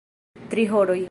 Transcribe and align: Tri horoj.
Tri 0.53 0.65
horoj. 0.73 0.99